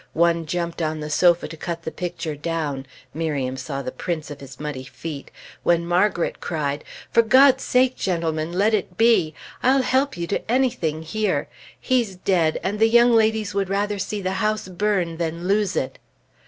[0.17, 4.39] One jumped on the sofa to cut the picture down (Miriam saw the prints of
[4.39, 5.29] his muddy feet)
[5.61, 9.35] when Margret cried, "For God's sake, gentlemen, let it be!
[9.61, 11.47] I'll help you to anything here.
[11.79, 15.99] He's dead, and the young ladies would rather see the house burn than lose it!"